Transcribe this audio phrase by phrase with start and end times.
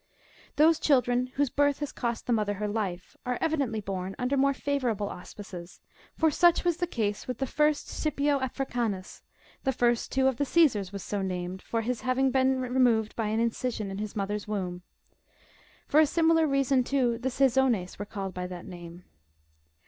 [0.55, 4.51] Those children, whose bii'th has cost the mother her life, are evidently born under more
[4.55, 5.79] favourable auspices;
[6.17, 9.21] for such was the case with the first Scipio Africanus;
[9.63, 13.27] the first, too, of the Caesars was so named, from his having been removed by
[13.27, 14.81] an in cision in his mother's womb.
[15.87, 19.03] For a similar reason, too, the Caesones were called by that name.